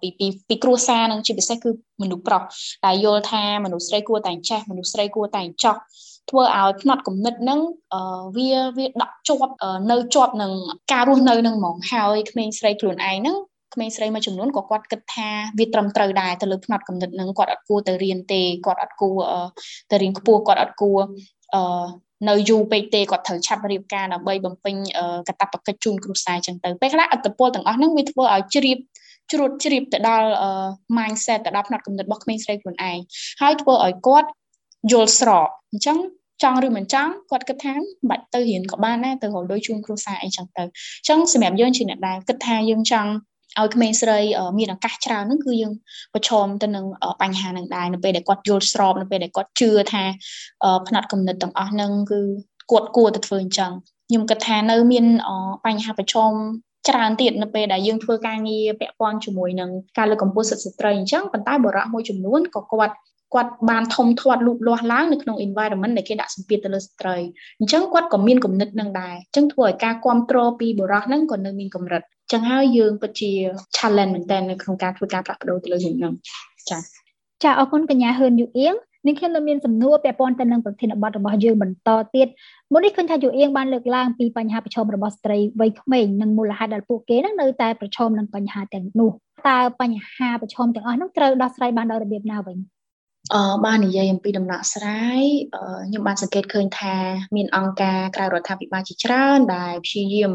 [0.00, 1.70] ពីពីពីគ្រួសារនឹងជាពិសេសគឺ
[2.02, 2.42] មនុស្សប្រុស
[2.86, 5.76] ដែលយល់ថាមនុស្សស្រីគួរតែចេះមនុស្សស្រីគួរតែចោះ
[6.30, 7.60] ធ្វើឲ្យផ្នត់គំនិតហ្នឹង
[8.36, 9.52] វាវាដក់ជាប់
[9.90, 10.52] នៅជាប់នឹង
[10.92, 13.36] ការរស់នៅនឹងហ្មងហើយក្មេងស្រីខ្លួនឯងហ្នឹង
[13.74, 19.18] ក្មេងស្រីមួយចំនួនក៏គាត់គិតថាវាត្រឹមត្រូវដែរទៅលើផ្នត់គំនិតហ្នឹងគាត់អត់គួរទៅរៀនទេគាត់អត់គួរ
[19.90, 21.00] ទៅរៀនខ្ពស់គាត់អត់គួរ
[21.54, 21.86] អឺ
[22.28, 24.74] នៅយូរពេកទេគាត់ត្រូវឆាប់រៀបការដើម្បីបំពេញ
[25.28, 28.78] កាតព្វកិច្ចជូនគ្រួសារចឹងទៅពេលខ្លះអត្តពលទាំងអស់ហ្នឹងវាធ្វើឲ្យជ្រាប
[29.32, 30.28] ជ្រួតជ្រាបទៅដល់
[30.98, 32.98] mindset ទៅដល់ផ្នត់គំនិតរបស់ក្មេងស្រីខ្លួនឯង
[33.40, 34.28] ហើយធ្វើឲ្យគាត់
[34.92, 35.98] យល់ស្របអញ្ចឹង
[36.42, 37.74] ចង់ឬមិនចង់គាត់គិតថា
[38.10, 43.10] បាច់ទៅរៀនក៏បានដែរទៅរកលុយជូនគ្រួសារអីចឹងទៅអញ្ចឹងសម្រាប់យើងជាអ្នកដែលគិតថាយើងចង់
[43.58, 44.18] ឲ្យក្មេងស្រី
[44.58, 45.72] មានឱកាសច្រើនហ្នឹងគឺយើង
[46.14, 46.84] ប្រឈមទៅនឹង
[47.22, 50.02] បញ្ហាហ្នឹងដែរនៅពេលដែលគាត់យល់ស្របនៅពេលដែលគាត់ជឿថា
[50.88, 52.20] ផ្នែកគំនិតទាំងអស់ហ្នឹងគឺ
[52.70, 53.72] គាត់គួរតែធ្វើអញ្ចឹង
[54.08, 55.06] ខ្ញុំគិតថានៅមាន
[55.66, 56.32] បញ្ហាប្រឈម
[56.88, 62.94] ច្រើនទៀតនៅពេលដែលយើងធ្វើការងារពាក់ព័ន្ធជាមួយនឹងការលើកកម្ពស់សិទ្ធិស្ត្រីអញ្ចឹងប៉ុន្តែបរិបទមួយចំនួនក៏គាត់
[63.34, 67.16] គាត់បានធំធាត់លូតលាស់ឡើងនៅក្នុង environment ដែលគេដាក់សម្ពាធទៅលើស្ត្រី
[67.58, 73.30] អញ្ចឹងគាត់ក៏មានគំនិតនឹងដែរអញ្ចឹងធ្វើឲ្យការគ្រប់គ្រងពីបរិះហ្នឹងក៏នៅមានកម្រិតអញ្ចឹងហើយយើងពិតជា
[73.76, 76.12] challenge មែនតើនៅក្នុងការធ្វើការផ្លាស់ប្ដូរទៅលើរឿងហ្នឹង
[76.70, 76.82] ចា៎
[77.42, 78.74] ចាអរគុណកញ្ញាហ៊ឿនយូអៀង
[79.06, 82.28] នេះខ្ញុំនៅមានសំណួរពាក់ព័ន្ធទៅនឹងប្រធានបទរបស់យើងបន្តទៀត
[82.72, 89.10] មុននេះឃើញថាយូអៀងបានលើកឡើងពីបញ្ហាប្រឈមរបស់ស្ត្រីវ័យក្មេងនិងមូលហេតុដែលពួកគេនឹងនៅតែប្រឈមនឹងបញ្ហាទាំងនោះ
[89.48, 92.58] តើបញ្ហាប្រឈមទាំងអស់នោះត្រូវដោះស្រាយបានដោយរបៀបណាវិញ
[93.34, 95.22] អឺបាននិយាយអំពីដំណាក់ស្រាយ
[95.86, 96.96] ខ្ញុំបានសង្កេតឃើញថា
[97.36, 100.32] មានអង្គការក្រៅរដ្ឋាភិបាលជាច្រើនដែលព្យាយាម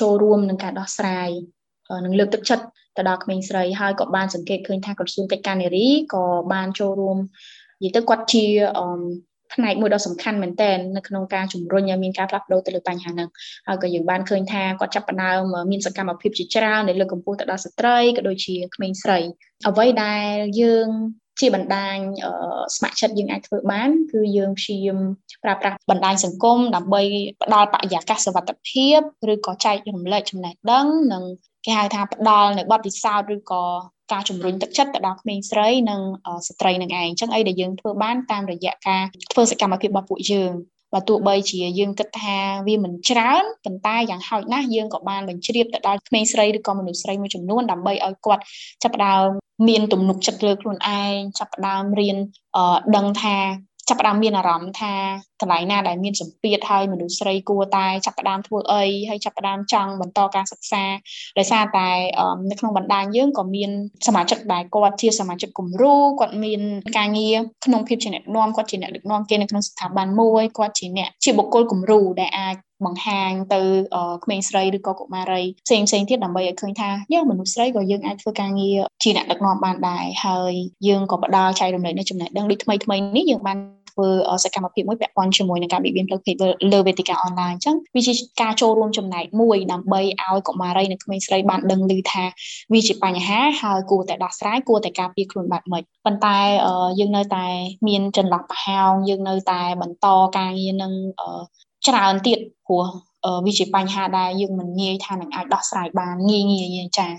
[0.00, 1.30] ចូលរួមនឹងការដោះស្រាយ
[2.04, 2.64] នឹងលើកទឹកចិត្ត
[2.96, 7.18] ទៅដល់ក្មេងស្រីហើយក៏បានសង្កេតឃើញថាក្រសួងកិច្ចការនារីក៏បានចូលរួម
[7.82, 8.44] និយាយទៅគាត់ជា
[9.54, 13.28] ផ្នែកមួយដ៏សំខាន់មែនទែននៅក្នុងការជំរុញឲ្យមានការផ្លាស់ប្ដូរទៅលើបញ្ហាហ្នឹង
[13.66, 19.18] ហើយក៏យើងបានឃើញថាគាត់ចាប់ផ្ដើមមានសកម្មភាពជាច្រើននៅលើកម្ពុជាទៅដល់ស្ត្រីក៏ដូចជាក្មេងស្រី
[19.68, 20.88] អ្វីដែលយើង
[21.40, 21.96] ជាបណ្ដាញ
[22.76, 24.98] ស្ម័គ្រចិត្តយើងអាចធ្វើបាន គឺយើងព្យាយាម
[25.44, 27.02] ប្រើប្រាស់បណ្ដាញសង្គមដើម្បី
[27.42, 28.98] ផ្ដល់បរិយាកាសសុវត្ថិភាព
[29.32, 31.22] ឬក៏ចែករំលែកចំណេះដឹងនិង
[31.66, 33.64] គេហៅថាផ្ដល់នៅបទពិសោធន៍ឬក៏
[34.12, 36.00] ការជំរុញទឹកចិត្តទៅដល់ក្មេងស្រីនិង
[36.48, 40.52] ស្ត្រីនឹងឯងអញ្ចឹងអីដែលយើងធ្វើបានតាមរយៈការធ្វើសកម្មភាពរបស់ពួកយើង
[40.94, 48.42] បើទោះបីជាយើងគិតថាវាមិនច្រើនប៉ុន្តែយ៉ាងហោចណាស់យើងក៏បានបញ្ជ្រាបទៅដល់ក្មេងស្រីឬក៏មនុស្សស្រីមួយចំនួនដើម្បីឲ្យគាត់
[48.82, 49.26] ចាប់ផ្ដើម
[49.68, 52.16] មានទំនុកចិត្តលើខ្លួនឯងចាប់ផ្ដើមរៀន
[52.96, 53.36] ដឹងថា
[53.90, 54.92] ចាប់ផ្ដើមមានអារម្មណ៍ថា
[55.40, 60.84] កន្លែងណាដែលមានសម្ពាធហើយមនុស្សស្រីគួរតែចាប់ផ្ដើមធ្វើអីហើយចាប់ផ្ដើមចង់បន្តការសិក្សា
[61.38, 61.88] ដោយសារតែ
[62.50, 63.70] នៅក្នុងបណ្ដាញយើងក៏មាន
[64.06, 66.60] សមាជិកដែលគាត់ជាសមាជិកគំរូគាត់មាន
[66.98, 73.60] ការងារក្នុងភាពជាអ្នកដឹកនាំគាត់ជាអ្នកដឹកនាំគេនៅក្នុងស្ថាប័នមួយគាត់ជាអ្នកជាបុគ្គលគំរូដែលអាចបង្ហាញទៅ
[74.24, 80.52] ក្មេងស្រីឬក៏កុមារីផ្សេងផ្សេងទៀតដើម្បីឲ្យឃើញថាយើងមនុស្សស្រីក៏យើងអាចធ្វើការងារជាអ្នកដឹកនាំបានដែរហើយ
[80.88, 83.58] យើងក៏ផ្ដល់ចែករំលែកនៅចំណេះដឹងដូចថ្មីថ្មីនេះយើងបាន
[83.90, 84.08] ធ្វើ
[84.44, 86.34] សកម្មភាពមួយពាក់ព័ន្ធជាមួយនឹងការបៀតបៀនផ្លូវភេទ
[86.72, 92.24] លើវេទិកាអនឡាញអញ្ចឹងវាជាការចូលរួមចំណែកមួយដើម្បីឲ្យកុមារីនិងក្មេងស្រីបានដឹងឮថា
[92.72, 96.36] វាជាបញ្ហាហើយគួរតែដោះស្រាយគួរតែការពារខ្លួនបែបម៉េចប៉ុន្តែ
[97.00, 97.46] យើងនៅតែ
[97.88, 100.92] មានចន្លោះប្រហោងយើងនៅតែបន្តការងារនឹង
[101.88, 102.84] ច្រើនទៀតព្រោះ
[103.46, 106.66] វាជាបញ្ហាដែលយើងមិនងាយថានឹងអាចដោះស្រាយបានងាយងាយ
[106.98, 107.12] ចា៎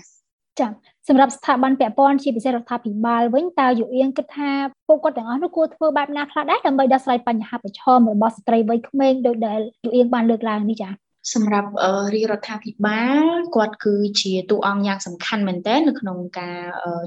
[0.60, 0.68] ចា
[1.08, 4.50] សម្រាប់ស្ថាប័នពាក់ព័ន្ធជាពិសេសរដ្ឋាភិបាលវិញតើយុអៀងគិតថា
[4.88, 10.92] ពួកគាត់ទាំងអស់នោះគួរធ្វើបែបណាខ្លះដែរដើម្បីដោះស្រាយបញ្ហាប្រឈមរបស់ស្ត្រីវ័យក្មេងដោយដែលយុអៀងបានលើកឡើងនេះចា៎
[11.34, 11.68] សម្រាប់
[12.14, 13.24] រាជរដ្ឋាភិបាល
[13.56, 16.60] គាត់គឺជាតួអង្គយ៉ាងសំខាន់មែនទែននៅក្នុងការ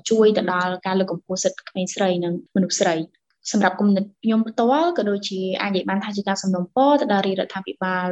[0.10, 2.96] ជួយទៅដល់ការលើកកម្ពស់សិទ្ធិក្មេងស្រីនិងមនុស្សស្រី
[3.52, 8.06] សម្រាប់គំនិតខ្ញុំផ្ទាល់ក៏ដូចជាអាចនិយាយបានថាជាការសំណូមពរទៅដល់រាជរដ្ឋាភិបាល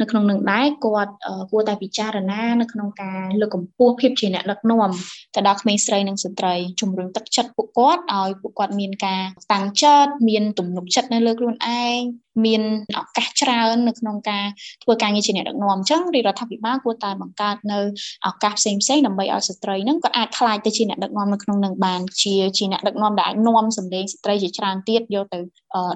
[0.00, 1.12] នៅក្នុងនឹងដែរគាត់
[1.50, 4.90] គួរតែពិចារណានៅក្នុងការលើកកម្ពស់ភាពជាអ្នកដឹកនាំ
[5.34, 11.98] ទៅដល់ក្មេងស្រីនិងស្ត្រីជំរុញទឹកចិត្តពួកគាត់ឲ្យពួកគាត់មានការតាំងចិត្តមានទំនុកចិត្តនៅលើខ្លួនឯង
[12.46, 12.62] មាន
[12.98, 14.46] ឱកាសច្រើននៅក្នុងការ
[14.82, 17.80] ធ្វើការងារជាអ្នកដឹកនាំអញ្ចឹងរាជរដ្ឋាភិបាលគួរតែបង្កើតនៅ
[18.28, 25.38] ឱកាសផ្សេងផ្សេងដើម្បីឲ្យស្ត្រីហ្នឹងក៏អាចក្លាយទៅជាអ្នកដឹកនាំនៅក្នុងនឹងបានជាជាអ្នកដឹកនាំដែលអាចនាំសម្លេងស្ត្រីជាច្រើនទៀតយកទៅ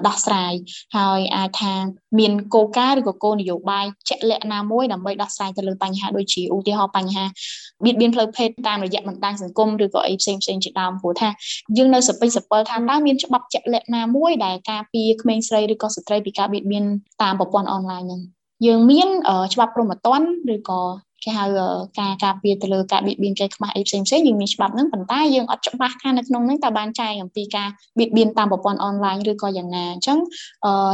[0.07, 0.53] ដោះស្រាយ
[0.97, 1.73] ហើយអាចថា
[2.19, 7.25] មានគោលការណ៍ឬក៏គោលនយោបាយជាក់លាក់ណាមួយដើម្បីដោះស្រាយទៅលើបញ្ហាដូចជាឧទាហរណ៍បញ្ហា
[7.83, 11.29] បៀតបៀនផ្លូវភេទតាមរយៈបណ្ដាញសង្គមឬក៏អីផ្សេងផ្សេងជាដើមព្រោះថា
[11.77, 16.85] យើងនៅសពេចសពិលថាតើមានច្បាប់ជាក់លាក់ណាមួយដែលការពារក្មេងស្រីឬក៏ស្ត្រីពីការបៀតបៀន
[17.21, 18.21] តាមប្រព័ន្ធអនឡាញហ្នឹង
[18.65, 19.09] យើងមាន
[19.53, 20.81] ច្បាប់ព្រហ្មទណ្ឌឬក៏
[21.23, 21.45] គេហៅ
[21.99, 27.67] ការការពារទៅលើការបៀតបៀនកេរខ្មាស់អីផ្សេងផ្សេងយើងមានច្បាប់ហ្នឹងប៉ុន្តែយើងអត់ច្បាស់ថានៅក្នុងហ្នឹងតើបានចែងអំពីការ
[27.99, 30.17] បៀតបៀនតាមប្រព័ន្ធអនឡាញឬក៏យ៉ាងណាអញ្ចឹង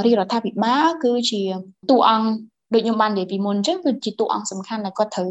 [0.06, 1.42] រាជរដ្ឋាភិបាលគឺជា
[1.90, 2.30] តួអង្គ
[2.74, 5.30] ដូចខ្ញុំបាននិយាយពីមុនអញ្ចឹងគឺជាតួអង្គសំខាន់ដែលគាត់ត្រូវ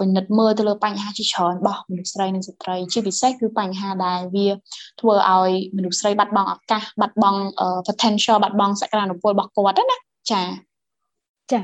[0.00, 4.48] ពិនិត្យមើលទៅលើបញ្ហាជាច្រើនរបស់មនុស្សស្រីនិងស្ត្រីជាពិសេសគឺបញ្ហាដែលវា
[5.00, 7.40] ធ្វើឲ្យមនុស្សស្រីបាត់បង់ឱកាសបាត់បង់
[7.88, 9.98] potential បាត់បង់សក្តានុពលរបស់គាត់ណា
[10.32, 10.42] ចា
[11.52, 11.60] ចា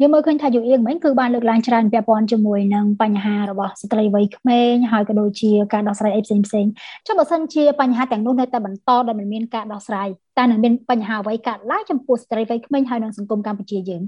[0.00, 6.66] យើងមើលឃើញថាយូអៀងមិញគឺបានលើកឡើងច្រើនពាក់ព័ន្ធជាមួយនឹងបញ្ហារបស់ស្ត្រីវ័យក្មេងហើយក៏ដូចជាការដោះស្រាយអីផ្សេងផ្សេង
[7.06, 14.02] ចុះបើសិនជាបញ្ហាទាំងនោះនៅតែបន្តដែលមិនមានការដោះស្រាយតើនឹងមានបញ្ហាអ្វីកើតឡើងចំពោះស្ត្រីវ័យក្មេងហើយនឹងសង្គមកម្ពុជាយើង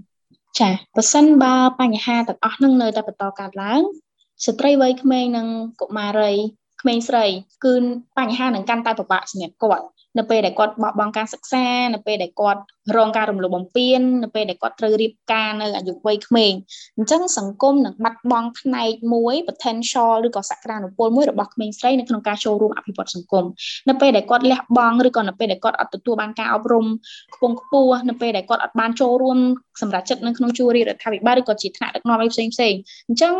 [0.58, 3.82] ចាបើសិនបើបញ្ហាទាំងអស់នឹងនៅតែបន្តកើតឡើង
[4.46, 5.46] ស្ត្រីវ័យក្មេងនិង
[5.80, 6.32] កុមារី
[6.80, 7.24] ក្មេងស្រី
[7.64, 7.74] គឺ
[8.18, 9.86] បញ្ហានឹងកាន់តែពិបាកសម្រាប់គាត់
[10.18, 12.60] នៅពេលដែលគាត់បោះបង់ការសិក្សានៅពេលដែលគាត់
[12.96, 16.52] រងការរំលោភបំពាននៅពេលដែលគាត់ត្រូវរៀបការនៅអាយុវ័យក្មេង
[16.96, 23.44] អញ្ចឹងសង្គមនឹងបាត់បង់ផ្នែកមួយ potential ឬក៏សក្តានុពលមួយរបស់ក្មេងស្រីនៅក្នុងការចូលរួមអភិវឌ្ឍសង្គម
[23.88, 26.86] នៅពេលដែលគាត់លះបង់ឬក៏នៅពេលដែលគាត់អត់ទទួលបានការអប់រំ
[27.34, 29.38] ខ្ពង់ខ្ពស់នៅពេលដែលគាត់អត់បានចូលរួម
[29.80, 32.74] សម្រាប់ចិត្តនៅក្នុងជួររាជរដ្ឋាភិបាលឬក៏ជាថ្នាក់ដឹកនាំអីផ្សេងផ្សេង
[33.08, 33.34] អញ្ចឹង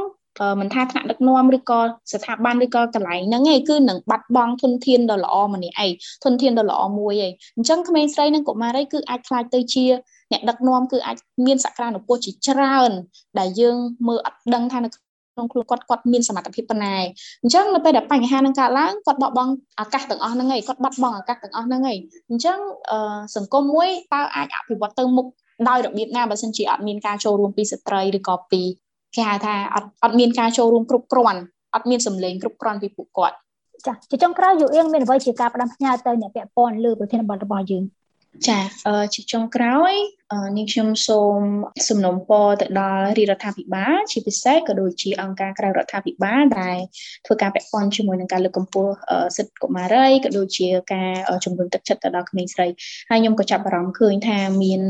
[0.60, 1.80] មិនថាថ្នាក់ដឹកនាំឬក៏
[2.12, 5.92] ស្ថាប័នឬក៏កន្លែងហ្នឹងឯងគឺនឹងបាត់បង់ធនធានដ៏ល្អម្នាក់ឯង
[6.24, 9.84] ធនធានដ៏ល្អមួយឯងអញ្ចឹងក្មេងស្រីនិងកុមារីគឺអាចខ្លាចទៅជា
[10.32, 11.16] អ្នកដឹកនាំគឺអាច
[11.46, 12.90] មានសក្តានុពលជាច្រើន
[13.38, 13.76] ដែលយើង
[14.08, 16.96] មើលអត់ដឹងថានៅក្នុងខ្លួនគាត់គាត់មានសមត្ថភាពប៉ុណ្ណា
[17.42, 21.98] អញ្ចឹងនៅពេលដែលបញ្ហានឹងកើតឡើងគាត់បោះបង់ឱកាសទាំងអស់ហ្នឹងឯងគាត់បាត់បង់ឱកាសទាំងអស់ហ្នឹងឯង
[22.30, 22.58] អញ្ចឹង
[23.36, 25.26] សង្គមមួយតើអាចអភិវឌ្ឍទៅមុខ
[25.68, 28.62] ដោយរបៀបណាបើសិនជាអត់មានការចូលរួមពីស្ត្រីឬក៏ពី
[29.16, 31.40] គេហៅថាអត់អត់មានការចូលរួមគ្រប់គ្រាន់
[31.74, 33.36] អត់មានសម្លេងគ្រប់គ្រាន់ពីពួកគាត់
[33.86, 37.84] ចាជាចុងក្រោយយូអៀងមានអ្វីជាការផ្ដាំផ្ញើទៅអ្នកពាក់ព័ន្ធលើប្រធានបទរបស់យើង
[38.48, 39.92] ចាអឺជាចុងក្រោយ
[40.56, 41.40] នាងខ្ញុំសូម
[41.88, 46.76] សំណូមពរទៅដល់រាជរដ្ឋាភិបាលជាពិសេសក៏ដូចជាអង្គការក្រៅរដ្ឋាភិបាលដែល
[47.26, 48.92] ធ្វើការពាក់ព័ន្ធជាមួយនឹងការលើកកម្ពស់
[49.36, 51.12] សិទ្ធិកុមារីក៏ដូចជាការ
[51.44, 52.66] ជំរុញទឹកចិត្តទៅដល់ក្មេងស្រី
[53.10, 54.80] ហើយខ្ញុំក៏ចាប់អារម្មណ៍ឃើញថាមាន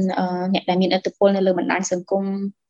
[0.54, 2.24] អ្នកដែលមានឥទ្ធិពលនៅលើបណ្ដាញសង្គម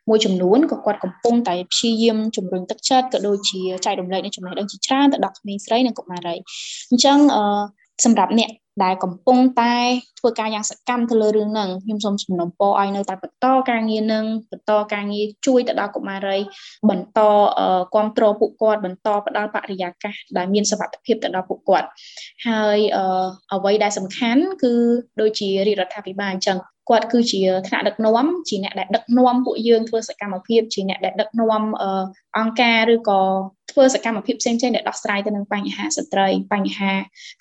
[0.09, 6.35] មួយចំនួនក៏គាត់កំពុងតែព្យាយាមជំរុញទឹកចិត្តក៏ដូចជាចែករំលែកនូវចំណេះដឹងជាច្រើនទៅដល់ក្មេងស្រីនិងកុមារី
[6.91, 7.45] អញ្ចឹងអឺ
[8.05, 8.51] សម្រាប់អ្នក
[8.85, 9.77] ដែលកំពុងតែ
[10.19, 16.39] ធ្វើការយ៉ាងសកម្មទៅលើរឿងហ្នឹងខ្ញុំសូមសំណូមពរឲ្យនៅតែបន្តការងារនឹងបន្តការងារជួយទៅដល់កុមារី
[16.91, 17.21] បន្ត
[17.95, 21.89] គ្រប់គ្រងពួកគាត់បន្តផ្ដល់បរិយាកាសដែលមានសុវត្ថិភាពទៅដល់ពួកគាត់
[22.49, 22.79] ហើយ
[23.53, 24.73] អ្វីដែលសំខាន់គឺ
[25.21, 31.63] ដូចជារាជរដ្ឋាភិបាលអញ្ចឹង គាត់គឺជាថ្នាក់ដឹកនាំជាអ្នកដែលដឹកនាំពួកយើងធ្វើសកម្មភាពជាអ្នកដែលដឹកនាំ
[32.39, 33.21] អង្គការឬក៏
[33.75, 36.93] ធ្វើសកម្មភាពផ្សេងៗដែលដោះស្រាយទៅនឹងបញ្ហាស្ត្រីបញ្ហា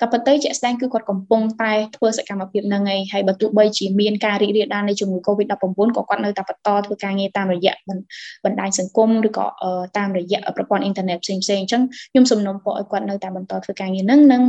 [0.02, 5.54] ក៏ប៉ុន្តែជាក់ស្ដែងគឺគាត់កំពុងតែធ្វើសកម្មភាពហ្នឹងឯងហើយបើទោះបីជាមានការរីករាលដាលនៃជំងឺ Covid-19
[5.98, 7.74] ក៏គាត់នៅតែបន្តធ្វើការងារតាមរយៈ
[8.46, 9.46] បណ្ដាញសង្គមឬក៏
[9.98, 14.44] តាមរយៈប្រព័ន្ធអ៊ីនធឺណិតផ្សេងៗអញ្ចឹងខ្ញុំសំណូមពរឲ្យគាត់នៅតែបន្តធ្វើការងារហ្នឹងនិង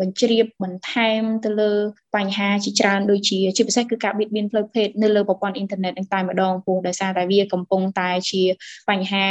[0.00, 1.72] បញ្ជ្រាបបន្ថែមទៅលើ
[2.16, 8.42] បញ្ហាជាច្រើនដូចជាជាពិសេសគឺការបៀតបៀនផ្លូវភេទនៅលើប្រព័ន្ធអ៊ីនធឺណិតនឹងតែម្ដងព្រោះដោយសារតែវាកំពុងតែជា
[8.90, 9.24] បញ្ហា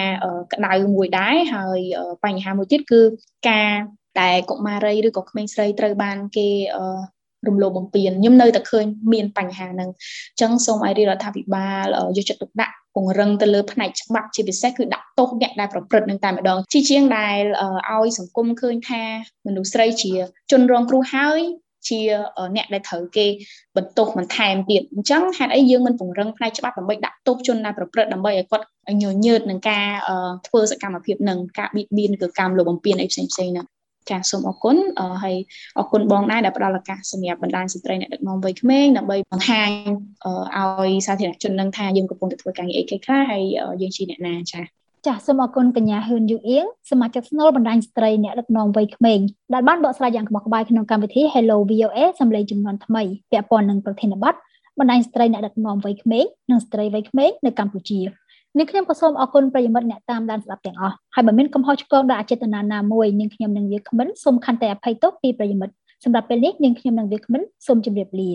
[0.53, 1.79] ក្តៅមួយដែរហើយ
[2.25, 3.01] បញ្ហាមួយទៀតគឺ
[3.49, 3.71] ការ
[4.19, 6.49] តែកុមារីឬក៏ក្មេងស្រីត្រូវបានគេ
[7.47, 11.85] រំលោភបំពានខ្ញុំនៅតែឃើញមានបញ្ហាហ្នឹងអញ្ចឹងសូមឲ្យរាជរដ្ឋាភិបាល
[12.17, 17.37] យកចិត្តទុកដាក់ពង្រឹងទៅលើផ្នែកច្បាប់ជាពិសេសគឺដាក់ទោសអ្នកដែលប្រព្រឹត្តនឹងតែម្ដងជាជាងដែល
[17.91, 19.03] ឲ្យសង្គមឃើញថា
[19.47, 20.13] មនុស្សស្រីជា
[20.51, 21.41] ជនរងគ្រោះហើយ
[21.89, 21.99] ជា
[22.55, 23.25] អ្នកដែលត្រូវគេ
[23.77, 28.65] បន្ទោសបន្ថែមទៀតអញ្ចឹងហេតុអីយើងមិនពង្រឹងផ្នែកច្បាប់ដើម្បីដាក់ទោសជនដែលប្រព្រឹត្តដើម្បីឲ្យគាត់
[29.03, 29.85] ញញើតនឹងការ
[30.47, 33.67] ធ្វើសកម្មភាពនឹងការបៀតបៀនគឺកម្មលោបំពានអីផ្សេងផ្សេងហ្នឹង
[34.09, 34.77] ចាសូមអរគុណ
[35.23, 35.35] ហើយ
[35.77, 39.69] អរគុណបងដែរដែលផ្ដល់ឱកាសសម្រាប់បណ្ដាញស្ត្រីអ្នកដឹកនាំវ័យក្មេងដើម្បីបង្ហាញ
[40.57, 43.43] ឲ្យសាធារណជនដឹងថាយើងកំពុងតែធ្វើការងារអីខ្លះហើយ
[43.81, 49.19] យើងជាអ្នកណាចា ចាសសូមអរគុណកញ្ញាហ៊ឿនយូអៀងសមាជិកស្នូលបណ្ដាញស្ត្រីអ្នកដឹកនាំវ័យក្មេង
[49.53, 54.33] ដែលបានបកស្រាយយ៉ាងក្បោះក្បាយក្នុងកម្មវិធី Hello VOA សម្លេងចំនួនថ្មីពាក់ព័ន្ធនឹងប្រធានបទ
[54.79, 57.99] បណ្ដាញស្ត្រីអ្នកដឹកនាំវ័យក្មេងនិងស្ត្រីវ័យក្មេងនៅកម្ពុជា
[58.57, 68.31] នាងខ្ញុំក៏សូមអរគុណប្រិយមិត្តអ្នកតាមដានស្ដាប់ទាំងអស់ហើយបើមានកំហុសឆ្គងដោយអចេតនាណាមួយនាងខ្ញុំនិងវាគ្មិនសូមខន្តីអភ័យទោសពីប្រិយមិត្តសម្រាប់ពេលនេះនាងខ្ញុំនិងវាគ្មិនសូមជម្រាបលា